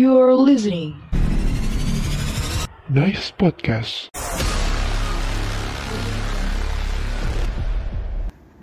You're 0.00 0.32
listening. 0.32 0.96
Nice 2.88 3.28
podcast. 3.36 4.08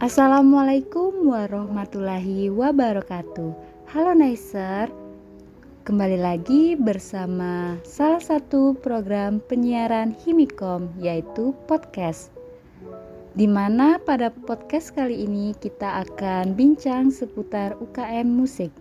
Assalamualaikum 0.02 1.30
warahmatullahi 1.30 2.50
wabarakatuh. 2.50 3.54
Halo 3.86 4.18
Nicer, 4.18 4.90
kembali 5.86 6.18
lagi 6.18 6.74
bersama 6.74 7.78
salah 7.86 8.18
satu 8.18 8.74
program 8.82 9.38
penyiaran 9.46 10.18
Himikom 10.18 10.90
yaitu 10.98 11.54
podcast. 11.70 12.34
Di 13.38 13.46
mana 13.46 14.02
pada 14.02 14.34
podcast 14.34 14.90
kali 14.90 15.30
ini 15.30 15.54
kita 15.54 16.02
akan 16.02 16.58
bincang 16.58 17.14
seputar 17.14 17.78
UKM 17.78 18.26
musik. 18.26 18.74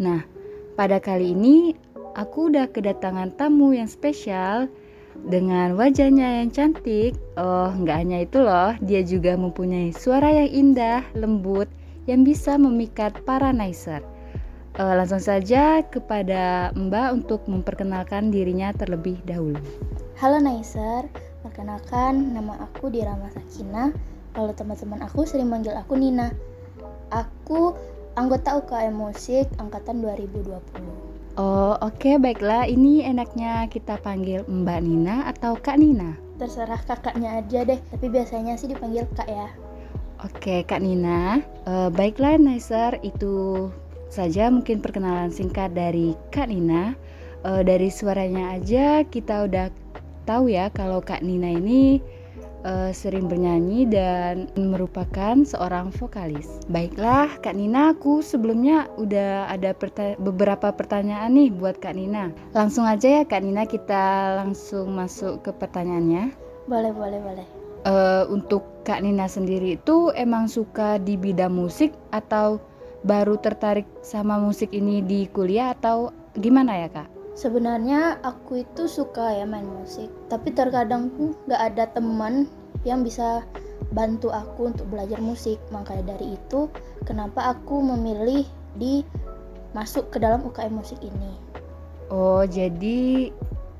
Nah, 0.00 0.35
pada 0.76 1.00
kali 1.00 1.32
ini 1.32 1.72
aku 2.14 2.52
udah 2.52 2.68
kedatangan 2.68 3.32
tamu 3.40 3.72
yang 3.72 3.88
spesial 3.88 4.68
dengan 5.26 5.74
wajahnya 5.74 6.44
yang 6.44 6.52
cantik. 6.52 7.16
Oh, 7.40 7.72
nggak 7.72 7.96
hanya 7.96 8.18
itu 8.28 8.38
loh, 8.44 8.76
dia 8.84 9.00
juga 9.00 9.34
mempunyai 9.34 9.90
suara 9.96 10.28
yang 10.28 10.52
indah, 10.52 11.00
lembut, 11.16 11.66
yang 12.04 12.22
bisa 12.22 12.60
memikat 12.60 13.16
para 13.24 13.50
nicer. 13.50 14.04
Uh, 14.76 14.92
langsung 14.92 15.24
saja 15.24 15.80
kepada 15.88 16.68
Mbak 16.76 17.08
untuk 17.16 17.40
memperkenalkan 17.48 18.28
dirinya 18.28 18.76
terlebih 18.76 19.16
dahulu. 19.24 19.56
Halo 20.20 20.36
Nicer, 20.36 21.08
perkenalkan 21.40 22.36
nama 22.36 22.60
aku 22.60 22.92
Dirama 22.92 23.32
Sakina. 23.32 23.88
Kalau 24.36 24.52
teman-teman 24.52 25.00
aku 25.00 25.24
sering 25.24 25.48
manggil 25.48 25.72
aku 25.72 25.96
Nina. 25.96 26.28
Aku 27.08 27.72
anggota 28.16 28.56
UKM 28.56 28.96
Musik 28.96 29.44
angkatan 29.60 30.00
2020. 30.00 30.56
Oh, 31.36 31.76
oke 31.84 32.00
okay, 32.00 32.16
baiklah. 32.16 32.64
Ini 32.64 33.12
enaknya 33.12 33.68
kita 33.68 34.00
panggil 34.00 34.40
Mbak 34.48 34.80
Nina 34.80 35.28
atau 35.28 35.52
Kak 35.52 35.76
Nina? 35.76 36.16
Terserah 36.40 36.80
kakaknya 36.88 37.44
aja 37.44 37.68
deh, 37.68 37.76
tapi 37.92 38.08
biasanya 38.08 38.56
sih 38.56 38.72
dipanggil 38.72 39.04
Kak 39.12 39.28
ya. 39.28 39.52
Oke, 40.24 40.64
Kak 40.64 40.80
Nina. 40.80 41.44
Uh, 41.68 41.92
baiklah, 41.92 42.40
Nicer, 42.40 42.96
itu 43.04 43.68
saja 44.08 44.48
mungkin 44.48 44.80
perkenalan 44.80 45.28
singkat 45.28 45.76
dari 45.76 46.16
Kak 46.32 46.48
Nina. 46.48 46.96
Uh, 47.44 47.60
dari 47.60 47.92
suaranya 47.92 48.56
aja 48.56 49.04
kita 49.04 49.44
udah 49.44 49.68
tahu 50.24 50.48
ya 50.48 50.72
kalau 50.72 51.04
Kak 51.04 51.20
Nina 51.20 51.52
ini 51.52 52.00
uh, 52.64 52.94
sering 52.94 53.28
bernyanyi 53.28 53.84
dan 53.90 54.48
merupakan 54.56 55.42
seorang 55.44 55.92
vokalis. 55.92 56.62
Baiklah, 56.70 57.28
Kak 57.42 57.58
Nina, 57.58 57.92
aku 57.92 58.22
sebelumnya 58.24 58.88
udah 58.96 59.50
ada 59.50 59.76
perta 59.76 60.16
beberapa 60.16 60.72
pertanyaan 60.72 61.34
nih 61.36 61.50
buat 61.52 61.76
Kak 61.82 61.98
Nina. 61.98 62.32
Langsung 62.56 62.88
aja 62.88 63.20
ya 63.20 63.22
Kak 63.26 63.42
Nina, 63.44 63.68
kita 63.68 64.36
langsung 64.40 64.96
masuk 64.96 65.44
ke 65.44 65.50
pertanyaannya. 65.52 66.32
Boleh, 66.70 66.92
boleh, 66.94 67.20
boleh. 67.20 67.46
Uh, 67.86 68.26
untuk 68.32 68.66
Kak 68.82 69.02
Nina 69.02 69.30
sendiri 69.30 69.78
itu 69.78 70.10
emang 70.14 70.50
suka 70.50 70.98
di 70.98 71.14
bidang 71.14 71.54
musik 71.54 71.94
atau 72.10 72.58
baru 73.06 73.38
tertarik 73.38 73.86
sama 74.02 74.40
musik 74.42 74.74
ini 74.74 74.98
di 75.04 75.30
kuliah 75.30 75.70
atau 75.70 76.10
gimana 76.34 76.74
ya 76.82 76.88
Kak? 76.90 77.08
Sebenarnya 77.36 78.16
aku 78.24 78.64
itu 78.64 78.88
suka 78.88 79.28
ya 79.28 79.44
main 79.44 79.68
musik, 79.68 80.08
tapi 80.32 80.56
terkadang 80.56 81.12
tuh 81.20 81.36
nggak 81.44 81.62
ada 81.68 81.84
teman 81.92 82.48
yang 82.88 83.04
bisa 83.04 83.44
bantu 83.92 84.32
aku 84.32 84.72
untuk 84.72 84.88
belajar 84.88 85.20
musik. 85.20 85.60
Makanya 85.68 86.16
dari 86.16 86.40
itu, 86.40 86.72
kenapa 87.04 87.52
aku 87.52 87.84
memilih 87.84 88.48
di 88.80 89.04
masuk 89.76 90.08
ke 90.08 90.16
dalam 90.16 90.40
UKM 90.48 90.80
musik 90.80 90.96
ini. 91.04 91.36
Oh, 92.08 92.40
jadi 92.48 93.28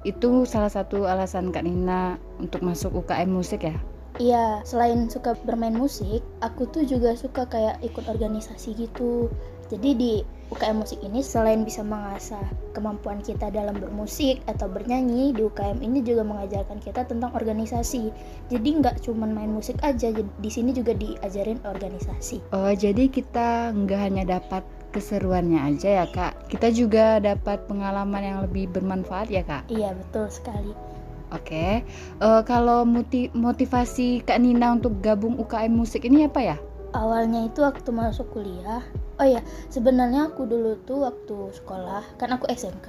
itu 0.05 0.31
salah 0.45 0.69
satu 0.69 1.09
alasan 1.09 1.49
Kak 1.49 1.65
Nina 1.65 2.21
untuk 2.37 2.61
masuk 2.61 2.93
UKM 2.93 3.33
musik 3.33 3.65
ya? 3.65 3.81
Iya, 4.21 4.65
selain 4.65 5.09
suka 5.09 5.33
bermain 5.49 5.77
musik, 5.77 6.21
aku 6.45 6.69
tuh 6.69 6.85
juga 6.85 7.17
suka 7.17 7.49
kayak 7.49 7.81
ikut 7.81 8.05
organisasi 8.05 8.77
gitu. 8.77 9.33
Jadi 9.73 9.91
di 9.97 10.15
UKM 10.47 10.79
musik 10.79 11.03
ini 11.03 11.21
selain 11.27 11.67
bisa 11.67 11.83
mengasah 11.83 12.43
kemampuan 12.71 13.19
kita 13.19 13.51
dalam 13.51 13.75
bermusik 13.83 14.39
atau 14.47 14.71
bernyanyi, 14.71 15.35
di 15.35 15.43
UKM 15.43 15.83
ini 15.83 16.05
juga 16.07 16.23
mengajarkan 16.23 16.79
kita 16.79 17.03
tentang 17.09 17.35
organisasi. 17.35 18.15
Jadi 18.53 18.69
nggak 18.79 19.03
cuma 19.03 19.27
main 19.27 19.51
musik 19.51 19.81
aja, 19.83 20.15
di 20.15 20.51
sini 20.51 20.71
juga 20.71 20.95
diajarin 20.95 21.59
organisasi. 21.67 22.55
Oh, 22.55 22.71
jadi 22.71 23.11
kita 23.11 23.75
nggak 23.75 24.01
hanya 24.01 24.39
dapat 24.39 24.63
keseruannya 24.95 25.61
aja 25.61 26.05
ya 26.05 26.07
kak, 26.09 26.49
kita 26.49 26.73
juga 26.73 27.21
dapat 27.21 27.69
pengalaman 27.69 28.23
yang 28.23 28.39
lebih 28.47 28.71
bermanfaat 28.73 29.29
ya 29.29 29.45
kak? 29.45 29.69
Iya 29.69 29.93
betul 29.93 30.33
sekali. 30.33 30.73
Oke, 31.35 31.83
uh, 32.23 32.41
kalau 32.47 32.87
motivasi 33.35 34.23
Kak 34.23 34.39
Nina 34.39 34.79
untuk 34.79 35.03
gabung 35.03 35.35
UKM 35.43 35.75
musik 35.75 36.07
ini 36.07 36.31
apa 36.31 36.39
ya? 36.39 36.57
Awalnya 36.97 37.45
itu 37.45 37.61
waktu 37.61 37.93
masuk 37.93 38.33
kuliah, 38.33 38.81
oh 39.21 39.29
ya 39.29 39.45
sebenarnya 39.69 40.33
aku 40.33 40.49
dulu 40.49 40.81
tuh 40.89 41.05
waktu 41.05 41.53
sekolah 41.61 42.17
kan 42.17 42.33
aku 42.33 42.49
SMK 42.49 42.89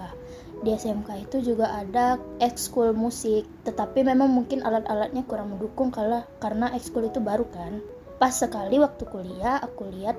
di 0.66 0.73
SMK 0.73 1.29
itu 1.29 1.53
juga 1.53 1.69
ada 1.69 2.18
ekskul 2.41 2.90
musik 2.95 3.45
tetapi 3.62 4.01
memang 4.01 4.34
mungkin 4.34 4.66
alat-alatnya 4.66 5.22
kurang 5.29 5.53
mendukung 5.53 5.94
kalau 5.94 6.25
karena 6.41 6.73
ekskul 6.73 7.06
itu 7.06 7.22
baru 7.22 7.45
kan. 7.53 7.84
Pas 8.18 8.34
sekali 8.34 8.81
waktu 8.81 9.06
kuliah 9.06 9.62
aku 9.62 9.94
lihat 9.94 10.18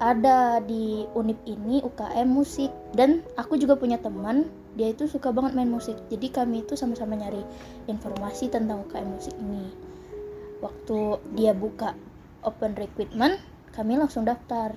ada 0.00 0.60
di 0.64 1.04
unip 1.12 1.36
ini 1.44 1.84
UKM 1.84 2.28
musik 2.28 2.72
dan 2.96 3.20
aku 3.36 3.60
juga 3.60 3.76
punya 3.76 4.00
teman 4.00 4.48
dia 4.76 4.92
itu 4.92 5.04
suka 5.08 5.32
banget 5.32 5.52
main 5.52 5.68
musik. 5.68 5.96
Jadi 6.08 6.32
kami 6.32 6.64
itu 6.64 6.76
sama-sama 6.76 7.16
nyari 7.16 7.44
informasi 7.88 8.48
tentang 8.48 8.84
UKM 8.88 9.08
musik 9.08 9.36
ini. 9.36 9.68
Waktu 10.64 11.20
dia 11.36 11.52
buka 11.52 11.92
open 12.46 12.78
recruitment 12.78 13.42
kami 13.74 13.98
langsung 13.98 14.24
daftar 14.24 14.72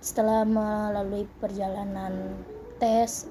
setelah 0.00 0.46
melalui 0.46 1.26
perjalanan 1.42 2.38
tes 2.78 3.26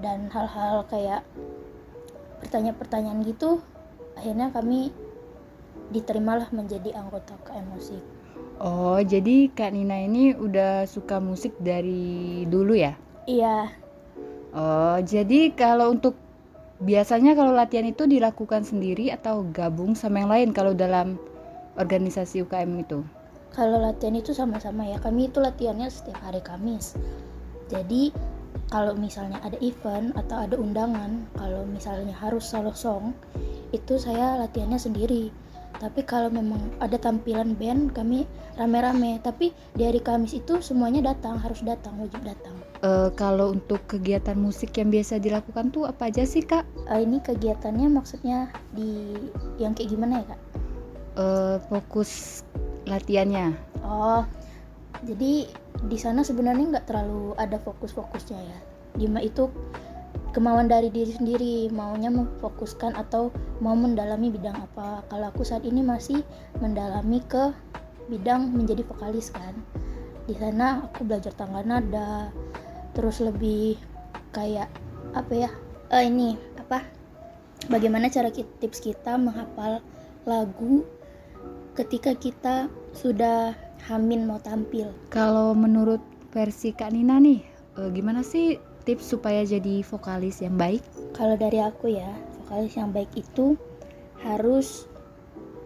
dan 0.00 0.32
hal-hal 0.32 0.82
kayak 0.88 1.22
pertanyaan-pertanyaan 2.40 3.22
gitu 3.28 3.60
akhirnya 4.16 4.48
kami 4.50 4.90
diterimalah 5.92 6.50
menjadi 6.50 6.98
anggota 6.98 7.38
KM 7.46 7.66
Musik. 7.70 8.02
Oh, 8.56 8.96
jadi 8.98 9.52
Kak 9.52 9.76
Nina 9.76 10.00
ini 10.08 10.32
udah 10.32 10.88
suka 10.88 11.20
musik 11.20 11.52
dari 11.60 12.42
dulu 12.48 12.72
ya? 12.72 12.96
Iya. 13.28 13.68
Oh, 14.56 14.96
jadi 15.04 15.52
kalau 15.52 15.92
untuk 15.92 16.16
biasanya 16.80 17.36
kalau 17.36 17.52
latihan 17.52 17.84
itu 17.84 18.08
dilakukan 18.08 18.64
sendiri 18.64 19.12
atau 19.12 19.44
gabung 19.52 19.92
sama 19.92 20.24
yang 20.24 20.32
lain 20.32 20.48
kalau 20.56 20.72
dalam 20.72 21.20
organisasi 21.76 22.42
UKM 22.42 22.72
itu? 22.80 23.00
kalau 23.56 23.80
latihan 23.80 24.20
itu 24.20 24.36
sama-sama 24.36 24.84
ya 24.84 25.00
kami 25.00 25.32
itu 25.32 25.40
latihannya 25.40 25.88
setiap 25.88 26.20
hari 26.20 26.44
Kamis. 26.44 26.92
Jadi 27.72 28.12
kalau 28.68 28.92
misalnya 28.92 29.40
ada 29.40 29.56
event 29.64 30.12
atau 30.12 30.44
ada 30.44 30.60
undangan 30.60 31.24
kalau 31.40 31.64
misalnya 31.64 32.12
harus 32.12 32.44
solo 32.44 32.76
song 32.76 33.16
itu 33.72 33.96
saya 33.96 34.36
latihannya 34.44 34.76
sendiri. 34.76 35.32
Tapi 35.76 36.04
kalau 36.08 36.32
memang 36.32 36.72
ada 36.80 36.96
tampilan 36.96 37.52
band 37.56 37.92
kami 37.92 38.24
rame-rame. 38.56 39.20
Tapi 39.20 39.52
di 39.76 39.82
hari 39.84 40.00
Kamis 40.00 40.36
itu 40.36 40.60
semuanya 40.64 41.12
datang 41.12 41.36
harus 41.36 41.60
datang 41.64 42.00
wajib 42.00 42.24
datang. 42.24 42.56
Uh, 42.84 43.08
kalau 43.16 43.56
untuk 43.56 43.80
kegiatan 43.88 44.36
musik 44.36 44.76
yang 44.76 44.92
biasa 44.92 45.16
dilakukan 45.16 45.72
tuh 45.72 45.88
apa 45.88 46.12
aja 46.12 46.28
sih 46.28 46.44
kak? 46.44 46.64
Uh, 46.88 47.00
ini 47.00 47.20
kegiatannya 47.24 47.88
maksudnya 47.88 48.52
di 48.72 49.16
yang 49.56 49.72
kayak 49.72 49.96
gimana 49.96 50.24
ya 50.24 50.36
kak 50.36 50.40
uh, 51.16 51.58
fokus 51.68 52.44
latihannya. 52.86 53.56
Oh 53.82 54.22
jadi 55.04 55.44
di 55.84 55.98
sana 56.00 56.24
sebenarnya 56.24 56.78
nggak 56.78 56.86
terlalu 56.88 57.36
ada 57.36 57.60
fokus-fokusnya 57.60 58.38
ya? 58.40 58.58
Dima 58.96 59.20
itu 59.20 59.52
kemauan 60.32 60.72
dari 60.72 60.88
diri 60.88 61.12
sendiri 61.12 61.68
maunya 61.68 62.08
memfokuskan 62.08 62.96
atau 62.96 63.28
mau 63.60 63.76
mendalami 63.76 64.32
bidang 64.32 64.56
apa? 64.56 65.04
Kalau 65.12 65.28
aku 65.28 65.44
saat 65.44 65.68
ini 65.68 65.84
masih 65.84 66.24
mendalami 66.64 67.20
ke 67.28 67.52
bidang 68.08 68.56
menjadi 68.56 68.86
vokalis 68.88 69.28
kan. 69.34 69.52
Di 70.24 70.32
sana 70.40 70.88
aku 70.88 71.04
belajar 71.04 71.36
tangga 71.36 71.60
nada 71.60 72.32
terus 72.96 73.20
lebih 73.20 73.76
kayak 74.32 74.72
apa 75.12 75.32
ya? 75.36 75.50
Uh, 75.92 76.02
ini 76.02 76.40
apa? 76.56 76.80
Bagaimana 77.68 78.08
cara 78.08 78.32
tips 78.32 78.80
kita 78.80 79.20
menghafal 79.20 79.84
lagu 80.24 80.82
ketika 81.76 82.16
kita 82.16 82.72
sudah 82.96 83.52
hamin 83.84 84.24
mau 84.24 84.40
tampil. 84.40 84.88
Kalau 85.12 85.52
menurut 85.52 86.00
versi 86.32 86.72
Kak 86.72 86.96
Nina 86.96 87.20
nih, 87.20 87.44
eh, 87.76 87.88
gimana 87.92 88.24
sih 88.24 88.56
tips 88.88 89.12
supaya 89.12 89.44
jadi 89.44 89.84
vokalis 89.84 90.40
yang 90.40 90.56
baik? 90.56 90.80
Kalau 91.12 91.36
dari 91.36 91.60
aku 91.60 91.92
ya, 91.92 92.08
vokalis 92.42 92.74
yang 92.80 92.96
baik 92.96 93.12
itu 93.12 93.60
harus 94.24 94.88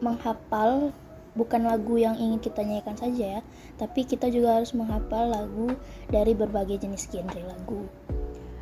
menghafal 0.02 0.90
bukan 1.38 1.62
lagu 1.62 1.94
yang 1.94 2.18
ingin 2.18 2.42
kita 2.42 2.66
nyanyikan 2.66 2.98
saja 2.98 3.38
ya, 3.38 3.40
tapi 3.78 4.02
kita 4.02 4.26
juga 4.34 4.58
harus 4.58 4.74
menghafal 4.74 5.30
lagu 5.30 5.70
dari 6.10 6.34
berbagai 6.34 6.82
jenis 6.82 7.06
genre 7.06 7.40
lagu. 7.46 7.86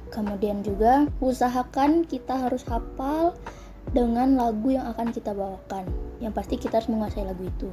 kemudian 0.08 0.64
juga 0.64 1.04
usahakan 1.20 2.00
kita 2.08 2.48
harus 2.48 2.64
hafal 2.64 3.36
dengan 3.92 4.40
lagu 4.40 4.72
yang 4.72 4.88
akan 4.88 5.12
kita 5.12 5.36
bawakan 5.36 5.84
yang 6.18 6.34
pasti 6.34 6.58
kita 6.58 6.82
harus 6.82 6.90
menguasai 6.90 7.24
lagu 7.24 7.44
itu 7.46 7.70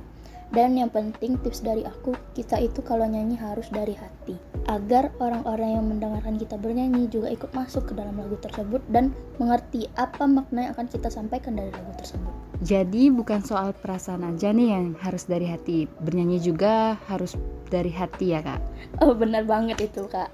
dan 0.54 0.78
yang 0.78 0.94
penting 0.94 1.42
tips 1.42 1.66
dari 1.66 1.82
aku, 1.82 2.14
kita 2.38 2.62
itu 2.62 2.86
kalau 2.86 3.10
nyanyi 3.10 3.34
harus 3.34 3.66
dari 3.74 3.98
hati. 3.98 4.38
Agar 4.70 5.10
orang-orang 5.18 5.78
yang 5.78 5.86
mendengarkan 5.90 6.38
kita 6.38 6.58
bernyanyi 6.58 7.10
juga 7.10 7.34
ikut 7.34 7.50
masuk 7.58 7.90
ke 7.90 7.94
dalam 7.98 8.18
lagu 8.18 8.38
tersebut 8.38 8.82
dan 8.94 9.10
mengerti 9.42 9.90
apa 9.98 10.30
makna 10.30 10.70
yang 10.70 10.74
akan 10.78 10.88
kita 10.90 11.10
sampaikan 11.10 11.58
dari 11.58 11.74
lagu 11.74 11.92
tersebut. 11.98 12.34
Jadi 12.62 13.10
bukan 13.10 13.42
soal 13.42 13.74
perasaan 13.74 14.26
aja 14.26 14.54
nih 14.54 14.70
yang 14.74 14.86
harus 15.02 15.26
dari 15.26 15.50
hati, 15.50 15.90
bernyanyi 16.02 16.38
juga 16.42 16.98
harus 17.10 17.34
dari 17.74 17.90
hati 17.90 18.38
ya 18.38 18.42
kak? 18.46 18.62
Oh 19.02 19.18
benar 19.18 19.44
banget 19.50 19.82
itu 19.82 20.06
kak. 20.08 20.30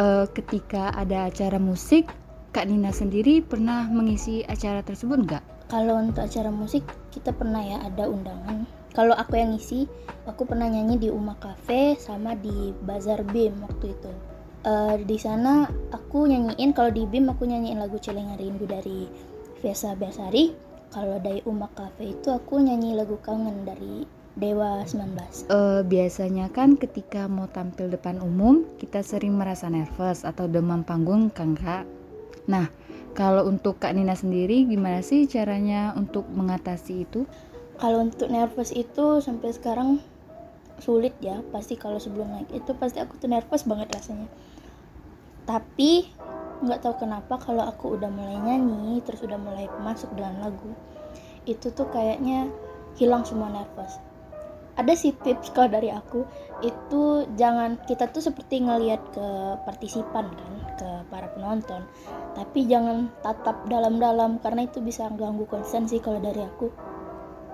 Uh, 0.00 0.24
ketika 0.32 0.92
ada 0.96 1.28
acara 1.28 1.60
musik, 1.60 2.08
Kak 2.50 2.66
Nina 2.66 2.90
sendiri 2.90 3.38
pernah 3.46 3.86
mengisi 3.86 4.42
acara 4.42 4.82
tersebut 4.82 5.22
nggak? 5.22 5.59
Kalau 5.70 6.02
untuk 6.02 6.26
acara 6.26 6.50
musik 6.50 6.82
kita 7.14 7.30
pernah 7.30 7.62
ya 7.62 7.78
ada 7.86 8.10
undangan. 8.10 8.66
Kalau 8.90 9.14
aku 9.14 9.38
yang 9.38 9.54
ngisi 9.54 9.86
aku 10.26 10.42
pernah 10.42 10.66
nyanyi 10.66 10.98
di 10.98 11.08
Uma 11.14 11.38
Cafe 11.38 11.94
sama 11.94 12.34
di 12.34 12.74
Bazar 12.82 13.22
Bim 13.22 13.54
waktu 13.62 13.94
itu. 13.94 14.12
Uh, 14.60 14.98
di 15.06 15.16
sana 15.16 15.70
aku 15.94 16.28
nyanyiin 16.28 16.74
kalau 16.74 16.90
di 16.90 17.06
Bim 17.06 17.30
aku 17.30 17.48
nyanyiin 17.48 17.80
lagu 17.80 17.96
Celengan 17.96 18.36
Rindu 18.36 18.68
dari 18.68 19.08
Vesa 19.64 19.96
Besari 19.96 20.52
kalau 20.90 21.22
dari 21.22 21.40
Uma 21.46 21.70
Cafe 21.70 22.18
itu 22.18 22.34
aku 22.34 22.58
nyanyi 22.58 22.98
lagu 22.98 23.16
Kangen 23.22 23.62
dari 23.62 24.04
Dewa 24.34 24.82
19 24.82 25.50
uh, 25.50 25.82
Biasanya 25.86 26.50
kan 26.50 26.74
ketika 26.78 27.26
mau 27.26 27.50
tampil 27.50 27.90
depan 27.90 28.22
umum 28.22 28.62
Kita 28.78 29.02
sering 29.02 29.38
merasa 29.38 29.66
nervous 29.70 30.22
atau 30.22 30.46
demam 30.46 30.82
panggung 30.86 31.30
kan 31.30 31.54
kak. 31.54 31.86
Nah 32.50 32.68
kalau 33.14 33.46
untuk 33.46 33.82
Kak 33.82 33.92
Nina 33.92 34.14
sendiri 34.14 34.64
gimana 34.64 35.04
sih 35.04 35.26
caranya 35.26 35.92
untuk 35.98 36.28
mengatasi 36.30 37.04
itu? 37.04 37.26
kalau 37.80 38.04
untuk 38.04 38.28
nervous 38.28 38.76
itu 38.76 39.24
sampai 39.24 39.56
sekarang 39.56 40.04
sulit 40.84 41.16
ya. 41.24 41.40
Pasti 41.48 41.80
kalau 41.80 41.96
sebelum 41.96 42.28
naik 42.28 42.52
itu 42.52 42.76
pasti 42.76 43.00
aku 43.00 43.16
tuh 43.16 43.32
nervous 43.32 43.64
banget 43.64 43.88
rasanya. 43.96 44.28
Tapi 45.48 46.12
nggak 46.60 46.84
tahu 46.84 47.08
kenapa 47.08 47.40
kalau 47.40 47.64
aku 47.64 47.96
udah 47.96 48.12
mulai 48.12 48.36
nyanyi 48.36 49.00
terus 49.00 49.24
udah 49.24 49.40
mulai 49.40 49.64
masuk 49.80 50.12
dengan 50.12 50.44
lagu 50.44 50.76
itu 51.48 51.72
tuh 51.72 51.88
kayaknya 51.88 52.52
hilang 53.00 53.24
semua 53.24 53.48
nervous. 53.48 53.96
Ada 54.76 54.92
sih 54.92 55.16
tips 55.16 55.56
kalau 55.56 55.72
dari 55.72 55.88
aku 55.88 56.28
itu 56.60 57.24
jangan 57.40 57.80
kita 57.88 58.12
tuh 58.12 58.20
seperti 58.20 58.60
ngelihat 58.60 59.00
ke 59.08 59.26
partisipan 59.64 60.28
kan 60.28 60.52
ke 60.80 60.90
para 61.12 61.28
penonton 61.36 61.84
tapi 62.32 62.64
jangan 62.64 63.12
tatap 63.20 63.68
dalam-dalam 63.68 64.40
karena 64.40 64.64
itu 64.64 64.80
bisa 64.80 65.12
ganggu 65.20 65.44
konsen 65.44 65.84
sih 65.84 66.00
kalau 66.00 66.16
dari 66.24 66.40
aku 66.40 66.72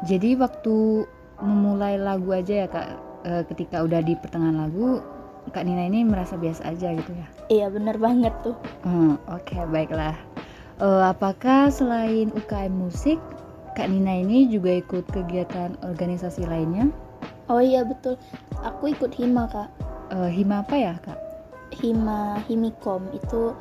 jadi 0.06 0.38
waktu 0.38 1.08
memulai 1.40 1.96
lagu 1.96 2.32
aja 2.32 2.64
ya 2.64 2.68
kak, 2.68 2.88
e, 3.24 3.32
ketika 3.52 3.80
udah 3.84 4.00
di 4.04 4.12
pertengahan 4.16 4.68
lagu, 4.68 5.00
kak 5.52 5.64
Nina 5.64 5.88
ini 5.88 6.04
merasa 6.04 6.36
biasa 6.36 6.68
aja 6.68 6.92
gitu 6.92 7.12
ya? 7.16 7.26
Iya 7.48 7.66
bener 7.72 7.96
banget 7.96 8.32
tuh. 8.44 8.56
Hmm, 8.84 9.16
Oke 9.32 9.56
okay, 9.56 9.62
baiklah. 9.68 10.16
E, 10.80 10.88
apakah 11.04 11.72
selain 11.72 12.28
UKM 12.36 12.72
musik, 12.76 13.20
kak 13.72 13.88
Nina 13.88 14.20
ini 14.20 14.48
juga 14.52 14.80
ikut 14.80 15.08
kegiatan 15.12 15.80
organisasi 15.84 16.44
lainnya? 16.44 16.92
Oh 17.48 17.62
iya 17.62 17.86
betul, 17.86 18.20
aku 18.60 18.92
ikut 18.92 19.12
hima 19.16 19.48
kak. 19.48 19.68
E, 20.12 20.16
hima 20.32 20.60
apa 20.60 20.76
ya 20.76 20.94
kak? 21.00 21.25
Hima 21.80 22.40
Himikom 22.48 23.12
itu 23.12 23.52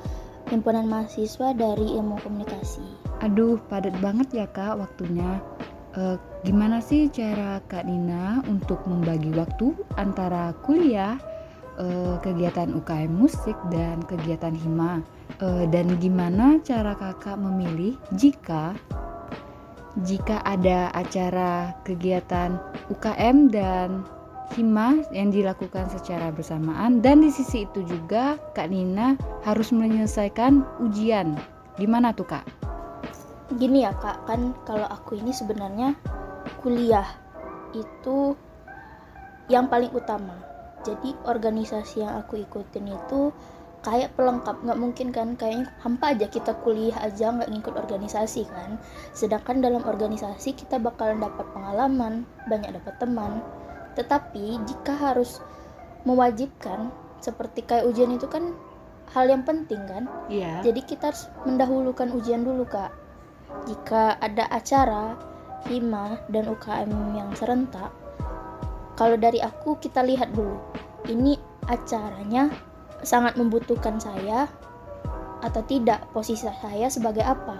himpunan 0.49 0.85
mahasiswa 0.85 1.53
dari 1.57 1.97
ilmu 1.97 2.21
komunikasi. 2.21 2.85
Aduh, 3.25 3.57
padat 3.71 3.95
banget 4.03 4.27
ya 4.31 4.45
kak 4.49 4.77
waktunya. 4.77 5.41
Uh, 5.95 6.19
gimana 6.43 6.83
sih 6.83 7.07
cara 7.07 7.63
Kak 7.71 7.87
Nina 7.87 8.43
untuk 8.51 8.83
membagi 8.83 9.31
waktu 9.31 9.71
antara 9.95 10.51
kuliah, 10.67 11.15
uh, 11.79 12.19
kegiatan 12.19 12.75
UKM 12.75 13.15
musik 13.15 13.55
dan 13.71 14.03
kegiatan 14.03 14.51
hima? 14.51 14.99
Uh, 15.39 15.63
dan 15.71 15.95
gimana 16.03 16.59
cara 16.67 16.99
kakak 16.99 17.39
memilih 17.39 17.95
jika 18.11 18.75
jika 20.03 20.43
ada 20.43 20.91
acara 20.91 21.71
kegiatan 21.87 22.59
UKM 22.91 23.47
dan 23.47 24.03
hima 24.53 25.01
yang 25.09 25.33
dilakukan 25.33 25.89
secara 25.89 26.29
bersamaan. 26.29 27.01
Dan 27.01 27.25
di 27.25 27.33
sisi 27.33 27.65
itu 27.65 27.81
juga 27.87 28.37
Kak 28.53 28.69
Nina 28.69 29.17
harus 29.41 29.73
menyelesaikan 29.73 30.61
ujian. 30.85 31.33
Gimana 31.81 32.13
tuh 32.13 32.29
Kak? 32.29 32.65
gini 33.53 33.85
ya 33.85 33.93
kak. 33.93 34.25
Kan 34.25 34.57
kalau 34.65 34.87
aku 34.89 35.21
ini 35.21 35.29
sebenarnya 35.29 35.93
kuliah 36.65 37.05
itu 37.77 38.33
yang 39.51 39.69
paling 39.69 39.93
utama. 39.93 40.33
Jadi 40.85 41.13
organisasi 41.25 42.05
yang 42.05 42.13
aku 42.21 42.41
ikutin 42.41 42.89
itu 42.89 43.29
kayak 43.85 44.13
pelengkap. 44.17 44.57
Nggak 44.65 44.79
mungkin 44.81 45.07
kan 45.13 45.27
kayaknya 45.37 45.69
hampa 45.81 46.17
aja 46.17 46.25
kita 46.29 46.57
kuliah 46.65 46.97
aja 47.01 47.29
nggak 47.29 47.49
ngikut 47.53 47.73
organisasi 47.77 48.49
kan. 48.49 48.81
Sedangkan 49.13 49.61
dalam 49.61 49.85
organisasi 49.85 50.57
kita 50.57 50.81
bakalan 50.81 51.21
dapat 51.21 51.45
pengalaman 51.53 52.25
banyak 52.49 52.73
dapat 52.73 52.97
teman 52.97 53.41
tetapi 53.95 54.59
jika 54.67 54.93
harus 54.93 55.39
mewajibkan 56.05 56.93
seperti 57.23 57.65
kayak 57.65 57.89
ujian 57.89 58.13
itu 58.13 58.29
kan 58.29 58.53
hal 59.15 59.25
yang 59.25 59.41
penting 59.41 59.81
kan? 59.89 60.05
Iya. 60.29 60.61
Jadi 60.61 60.81
kita 60.85 61.09
harus 61.09 61.31
mendahulukan 61.47 62.11
ujian 62.13 62.45
dulu 62.45 62.67
kak. 62.67 62.93
Jika 63.65 64.19
ada 64.21 64.45
acara 64.51 65.15
hima 65.65 66.21
dan 66.29 66.45
UKM 66.45 66.91
yang 67.17 67.33
serentak 67.33 67.89
kalau 68.95 69.19
dari 69.19 69.43
aku 69.43 69.75
kita 69.81 70.01
lihat 70.05 70.31
dulu. 70.31 70.55
Ini 71.05 71.37
acaranya 71.69 72.49
sangat 73.05 73.37
membutuhkan 73.37 73.99
saya 74.01 74.49
atau 75.43 75.61
tidak 75.67 76.09
posisi 76.15 76.47
saya 76.47 76.87
sebagai 76.89 77.21
apa? 77.21 77.59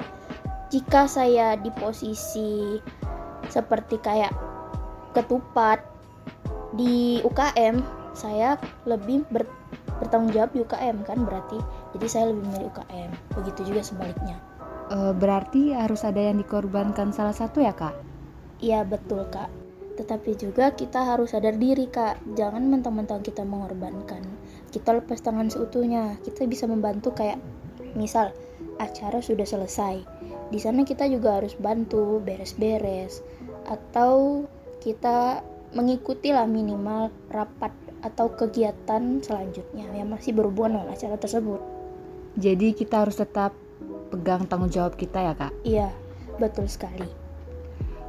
Jika 0.74 1.06
saya 1.06 1.54
di 1.60 1.70
posisi 1.70 2.82
seperti 3.52 4.02
kayak 4.02 4.34
ketupat 5.14 5.95
di 6.76 7.24
UKM 7.24 7.82
saya 8.16 8.56
lebih 8.88 9.28
ber, 9.28 9.44
bertanggung 10.00 10.32
jawab 10.32 10.52
di 10.56 10.64
UKM 10.64 11.04
kan 11.04 11.24
berarti 11.24 11.60
jadi 11.96 12.06
saya 12.08 12.26
lebih 12.32 12.44
memilih 12.48 12.70
UKM 12.72 13.10
begitu 13.36 13.60
juga 13.68 13.82
sebaliknya 13.84 14.38
e, 14.90 14.98
berarti 15.16 15.74
harus 15.74 16.06
ada 16.06 16.22
yang 16.22 16.38
dikorbankan 16.40 17.12
salah 17.16 17.34
satu 17.34 17.62
ya 17.62 17.74
kak? 17.74 17.96
Iya 18.62 18.86
betul 18.88 19.26
kak. 19.30 19.50
Tetapi 19.96 20.36
juga 20.36 20.76
kita 20.76 21.08
harus 21.08 21.32
sadar 21.32 21.56
diri 21.56 21.88
kak, 21.88 22.20
jangan 22.36 22.68
mentang-mentang 22.68 23.24
kita 23.24 23.48
mengorbankan. 23.48 24.24
Kita 24.72 24.92
lepas 24.92 25.24
tangan 25.24 25.48
seutuhnya, 25.48 26.20
kita 26.20 26.44
bisa 26.48 26.68
membantu 26.68 27.16
kayak 27.16 27.40
misal 27.96 28.36
acara 28.76 29.24
sudah 29.24 29.48
selesai. 29.48 30.04
Di 30.52 30.60
sana 30.60 30.84
kita 30.84 31.08
juga 31.08 31.40
harus 31.40 31.56
bantu 31.56 32.20
beres-beres 32.20 33.24
atau 33.72 34.44
kita 34.84 35.42
mengikuti 35.76 36.32
lah 36.32 36.48
minimal 36.48 37.12
rapat 37.30 37.76
atau 38.02 38.32
kegiatan 38.32 39.20
selanjutnya. 39.22 39.86
Yang 39.92 40.10
masih 40.10 40.32
berhubungan 40.34 40.82
dengan 40.82 40.96
acara 40.96 41.16
tersebut. 41.20 41.62
Jadi 42.40 42.76
kita 42.76 43.04
harus 43.04 43.20
tetap 43.20 43.52
pegang 44.12 44.48
tanggung 44.48 44.72
jawab 44.72 44.96
kita 44.96 45.20
ya 45.20 45.34
kak? 45.36 45.54
Iya 45.68 45.90
betul 46.40 46.68
sekali. 46.72 47.08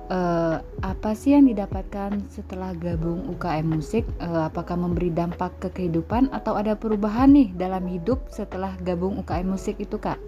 Uh, 0.07 0.63
apa 0.87 1.19
sih 1.19 1.35
yang 1.35 1.51
didapatkan 1.51 2.31
setelah 2.31 2.71
gabung 2.79 3.27
UKM 3.27 3.67
musik? 3.67 4.07
Uh, 4.23 4.47
apakah 4.47 4.79
memberi 4.79 5.11
dampak 5.11 5.51
ke 5.59 5.69
kehidupan 5.75 6.31
atau 6.31 6.55
ada 6.55 6.79
perubahan 6.79 7.35
nih 7.35 7.51
dalam 7.59 7.83
hidup 7.91 8.23
setelah 8.31 8.71
gabung 8.87 9.19
UKM 9.19 9.51
musik 9.51 9.83
itu 9.83 9.99
kak? 9.99 10.23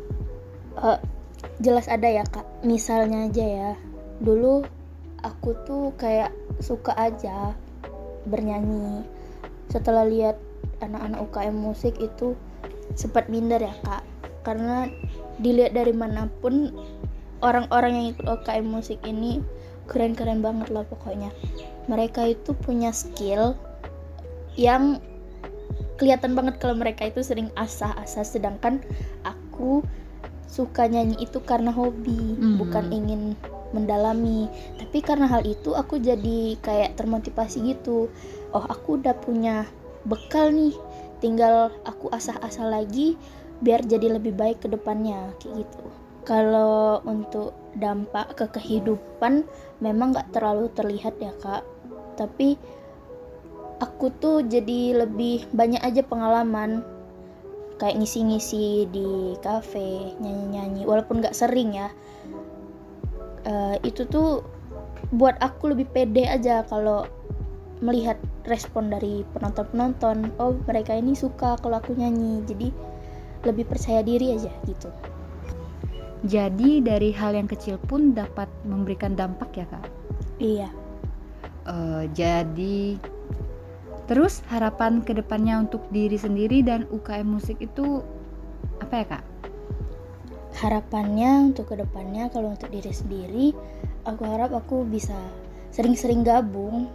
Uh, 0.74 0.98
jelas 1.62 1.86
ada 1.86 2.10
ya 2.10 2.26
kak. 2.26 2.42
Misalnya 2.66 3.30
aja 3.30 3.46
ya. 3.46 3.70
Dulu 4.18 4.66
aku 5.22 5.54
tuh 5.66 5.94
kayak 5.98 6.30
suka 6.62 6.94
aja 6.94 7.54
bernyanyi. 8.26 9.02
Setelah 9.68 10.06
lihat 10.06 10.36
anak-anak 10.80 11.18
UKM 11.28 11.56
musik 11.56 11.94
itu 11.98 12.34
sempat 12.94 13.26
minder 13.30 13.62
ya 13.62 13.74
kak. 13.84 14.02
Karena 14.46 14.88
dilihat 15.42 15.76
dari 15.76 15.92
mana 15.92 16.30
pun 16.40 16.72
orang-orang 17.44 17.92
yang 17.94 18.06
ikut 18.16 18.26
OKM 18.26 18.66
musik 18.66 18.98
ini 19.06 19.42
keren-keren 19.88 20.42
banget 20.42 20.68
lah 20.72 20.84
pokoknya. 20.86 21.32
Mereka 21.88 22.36
itu 22.36 22.52
punya 22.52 22.92
skill 22.92 23.56
yang 24.58 25.00
kelihatan 25.98 26.34
banget 26.38 26.62
kalau 26.62 26.78
mereka 26.78 27.08
itu 27.08 27.24
sering 27.24 27.50
asah-asah. 27.58 28.24
Sedangkan 28.24 28.82
aku 29.26 29.82
suka 30.48 30.88
nyanyi 30.88 31.28
itu 31.28 31.38
karena 31.44 31.68
hobi 31.68 32.34
mm. 32.38 32.56
bukan 32.56 32.88
ingin 32.88 33.36
mendalami. 33.72 34.48
Tapi 34.78 34.98
karena 35.04 35.28
hal 35.28 35.44
itu 35.44 35.76
aku 35.76 36.00
jadi 36.00 36.56
kayak 36.60 36.96
termotivasi 36.96 37.74
gitu. 37.74 38.08
Oh 38.52 38.64
aku 38.64 39.00
udah 39.00 39.14
punya 39.18 39.68
bekal 40.08 40.52
nih. 40.52 40.74
Tinggal 41.18 41.74
aku 41.82 42.08
asah-asah 42.14 42.66
lagi 42.68 43.18
biar 43.58 43.82
jadi 43.82 44.16
lebih 44.16 44.38
baik 44.38 44.62
ke 44.62 44.68
depannya 44.70 45.34
kayak 45.42 45.66
gitu. 45.66 45.84
Kalau 46.22 47.00
untuk 47.08 47.56
dampak 47.74 48.36
ke 48.36 48.46
kehidupan 48.60 49.48
memang 49.80 50.14
nggak 50.14 50.30
terlalu 50.30 50.70
terlihat 50.76 51.18
ya 51.18 51.32
kak. 51.42 51.64
Tapi 52.14 52.54
aku 53.82 54.10
tuh 54.18 54.46
jadi 54.46 55.06
lebih 55.06 55.48
banyak 55.50 55.82
aja 55.82 56.02
pengalaman. 56.06 56.84
Kayak 57.78 58.02
ngisi-ngisi 58.02 58.90
di 58.90 59.38
kafe 59.38 60.18
nyanyi-nyanyi 60.18 60.82
walaupun 60.82 61.22
nggak 61.22 61.34
sering 61.34 61.78
ya 61.78 61.94
uh, 63.44 63.76
itu 63.86 64.06
tuh 64.08 64.42
buat 65.14 65.38
aku 65.40 65.72
lebih 65.76 65.88
pede 65.94 66.26
aja 66.26 66.66
kalau 66.66 67.06
melihat 67.78 68.18
respon 68.50 68.90
dari 68.90 69.22
penonton-penonton. 69.36 70.34
Oh 70.42 70.56
mereka 70.66 70.96
ini 70.98 71.14
suka 71.14 71.54
kalau 71.62 71.78
aku 71.78 71.94
nyanyi 71.94 72.42
jadi 72.48 72.68
lebih 73.46 73.70
percaya 73.70 74.02
diri 74.02 74.34
aja 74.34 74.50
gitu. 74.66 74.90
Jadi 76.26 76.82
dari 76.82 77.14
hal 77.14 77.38
yang 77.38 77.46
kecil 77.46 77.78
pun 77.78 78.10
dapat 78.10 78.50
memberikan 78.66 79.14
dampak 79.14 79.54
ya 79.54 79.66
kak? 79.70 79.86
Iya. 80.42 80.68
Uh, 81.68 82.10
jadi 82.10 82.98
terus 84.10 84.40
harapan 84.48 85.04
ke 85.04 85.12
depannya 85.14 85.68
untuk 85.68 85.84
diri 85.92 86.16
sendiri 86.16 86.64
dan 86.64 86.88
UKM 86.90 87.28
musik 87.28 87.60
itu 87.60 88.00
apa 88.80 88.94
ya 89.04 89.06
kak 89.06 89.24
harapannya 90.58 91.54
untuk 91.54 91.70
ke 91.70 91.78
depannya 91.78 92.26
kalau 92.34 92.50
untuk 92.50 92.70
diri 92.74 92.90
sendiri 92.90 93.46
aku 94.02 94.22
harap 94.26 94.50
aku 94.50 94.82
bisa 94.82 95.14
sering-sering 95.70 96.26
gabung 96.26 96.90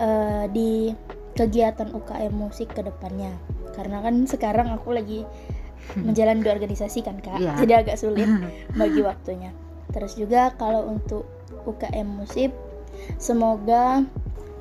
uh, 0.00 0.44
di 0.48 0.94
kegiatan 1.34 1.90
UKM 1.90 2.32
musik 2.32 2.70
ke 2.72 2.80
depannya. 2.86 3.34
Karena 3.74 4.00
kan 4.00 4.24
sekarang 4.24 4.70
aku 4.70 4.94
lagi 4.94 5.26
menjalani 6.06 6.46
organisasi 6.46 7.04
kan 7.04 7.20
kak. 7.20 7.42
Yeah. 7.42 7.58
jadi 7.60 7.72
agak 7.84 8.00
sulit 8.00 8.30
bagi 8.80 9.04
waktunya. 9.04 9.52
Terus 9.92 10.16
juga 10.16 10.54
kalau 10.56 10.88
untuk 10.88 11.28
UKM 11.68 12.06
musik 12.06 12.54
semoga 13.20 14.06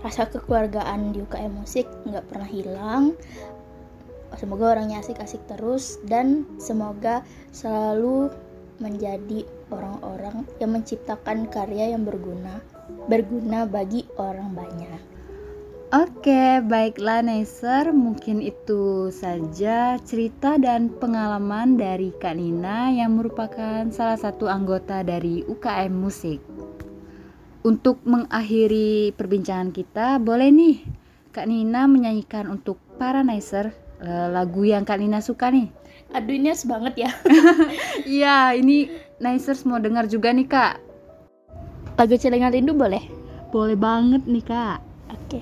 rasa 0.04 0.28
kekeluargaan 0.28 1.16
di 1.16 1.24
UKM 1.24 1.64
musik 1.64 1.88
nggak 2.04 2.28
pernah 2.28 2.50
hilang 2.50 3.16
semoga 4.40 4.78
orangnya 4.78 5.00
asik-asik 5.04 5.42
terus 5.50 6.02
dan 6.08 6.48
semoga 6.58 7.22
selalu 7.54 8.34
menjadi 8.82 9.46
orang-orang 9.70 10.44
yang 10.58 10.74
menciptakan 10.74 11.48
karya 11.50 11.94
yang 11.94 12.04
berguna 12.04 12.62
berguna 13.08 13.68
bagi 13.68 14.08
orang 14.20 14.52
banyak. 14.56 15.02
Oke, 15.94 16.58
baiklah 16.66 17.22
Neser, 17.22 17.94
mungkin 17.94 18.42
itu 18.42 19.14
saja 19.14 20.02
cerita 20.02 20.58
dan 20.58 20.90
pengalaman 20.90 21.78
dari 21.78 22.10
Kak 22.18 22.34
Nina 22.34 22.90
yang 22.90 23.14
merupakan 23.22 23.86
salah 23.94 24.18
satu 24.18 24.50
anggota 24.50 25.06
dari 25.06 25.46
UKM 25.46 25.94
Musik. 25.94 26.42
Untuk 27.62 28.02
mengakhiri 28.10 29.14
perbincangan 29.14 29.70
kita, 29.70 30.18
boleh 30.18 30.50
nih 30.50 30.76
Kak 31.30 31.46
Nina 31.46 31.86
menyanyikan 31.86 32.50
untuk 32.50 32.82
para 32.98 33.22
Neser 33.22 33.83
lagu 34.04 34.68
yang 34.68 34.84
Kak 34.84 35.00
Nina 35.00 35.24
suka 35.24 35.50
nih. 35.50 35.72
Aduh 36.14 36.36
ini 36.36 36.54
banget 36.68 36.94
ya. 37.08 37.12
Iya, 38.20 38.54
ini 38.54 38.92
Nicers 39.18 39.66
mau 39.66 39.80
dengar 39.80 40.06
juga 40.06 40.30
nih 40.30 40.46
Kak. 40.46 40.74
Lagu 41.98 42.16
Celengan 42.20 42.54
Rindu 42.54 42.76
boleh? 42.76 43.02
Boleh 43.50 43.78
banget 43.80 44.28
nih 44.28 44.44
Kak. 44.46 44.80
Oke. 45.10 45.42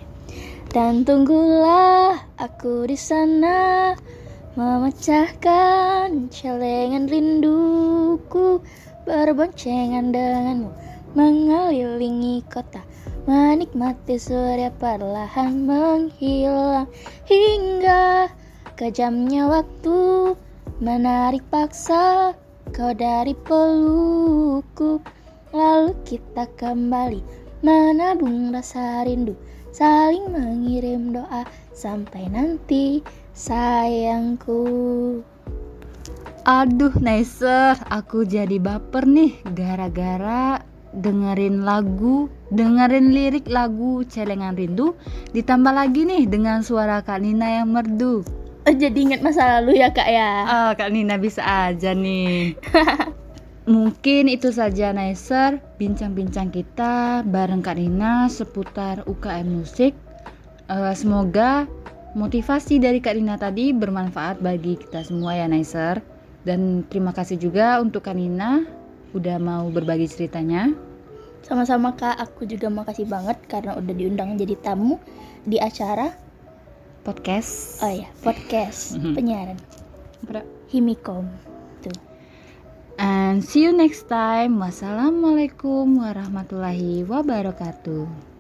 Dan 0.71 1.03
tunggulah 1.03 2.15
aku 2.39 2.87
di 2.87 2.95
sana 2.95 3.91
memecahkan 4.55 6.27
celengan 6.27 7.07
rinduku 7.07 8.59
berboncengan 9.07 10.11
denganmu 10.11 10.71
mengelilingi 11.15 12.43
kota 12.51 12.83
menikmati 13.27 14.19
surya 14.19 14.71
perlahan 14.75 15.63
menghilang 15.63 16.87
hingga 17.27 18.27
kejamnya 18.81 19.45
waktu 19.45 20.33
menarik 20.81 21.45
paksa 21.53 22.33
kau 22.73 22.97
dari 22.97 23.37
pelukku 23.45 24.97
lalu 25.53 25.93
kita 26.01 26.49
kembali 26.57 27.21
menabung 27.61 28.49
rasa 28.49 29.05
rindu 29.05 29.37
saling 29.69 30.33
mengirim 30.33 31.13
doa 31.13 31.45
sampai 31.77 32.25
nanti 32.33 33.05
sayangku. 33.37 34.65
Aduh, 36.41 36.97
Naiser, 36.97 37.77
aku 37.85 38.25
jadi 38.25 38.57
baper 38.57 39.05
nih 39.05 39.45
gara-gara 39.53 40.57
dengerin 40.89 41.61
lagu, 41.61 42.33
dengerin 42.49 43.13
lirik 43.13 43.45
lagu 43.45 44.01
Celengan 44.09 44.57
Rindu, 44.57 44.97
ditambah 45.37 45.69
lagi 45.69 46.01
nih 46.01 46.25
dengan 46.25 46.65
suara 46.65 47.05
Kak 47.05 47.21
Nina 47.21 47.61
yang 47.61 47.77
merdu. 47.77 48.40
Oh, 48.61 48.75
jadi 48.77 48.93
ingat 48.93 49.25
masa 49.25 49.57
lalu 49.57 49.81
ya 49.81 49.89
kak 49.89 50.05
ya? 50.05 50.31
Oh, 50.45 50.71
Kak 50.77 50.93
Nina 50.93 51.17
bisa 51.17 51.41
aja 51.41 51.97
nih. 51.97 52.53
Mungkin 53.73 54.29
itu 54.29 54.53
saja 54.53 54.93
Naiser 54.93 55.57
bincang-bincang 55.81 56.53
kita 56.53 57.25
bareng 57.25 57.65
Kak 57.65 57.81
Rina 57.81 58.29
seputar 58.29 59.01
UKM 59.09 59.49
musik. 59.49 59.97
Uh, 60.69 60.93
semoga 60.93 61.65
motivasi 62.13 62.77
dari 62.77 63.01
Kak 63.01 63.17
Rina 63.17 63.33
tadi 63.37 63.73
bermanfaat 63.73 64.45
bagi 64.45 64.77
kita 64.77 65.09
semua 65.09 65.33
ya 65.37 65.49
Naiser. 65.49 65.97
Dan 66.45 66.85
terima 66.85 67.17
kasih 67.17 67.41
juga 67.41 67.81
untuk 67.81 68.05
Kak 68.05 68.13
Rina 68.13 68.61
udah 69.17 69.37
mau 69.41 69.73
berbagi 69.73 70.05
ceritanya. 70.05 70.69
Sama-sama 71.41 71.97
Kak, 71.97 72.17
aku 72.21 72.45
juga 72.45 72.69
makasih 72.69 73.09
banget 73.09 73.41
karena 73.49 73.73
udah 73.73 73.93
diundang 73.93 74.37
jadi 74.37 74.53
tamu 74.61 75.01
di 75.49 75.57
acara 75.57 76.13
podcast. 77.03 77.81
Oh 77.83 77.91
ya, 77.91 78.07
podcast 78.21 78.97
penyiaran. 79.17 79.57
Himikom. 80.71 81.27
And 83.01 83.41
see 83.41 83.65
you 83.65 83.73
next 83.73 84.05
time. 84.05 84.61
Wassalamualaikum 84.61 86.05
warahmatullahi 86.05 87.01
wabarakatuh. 87.01 88.30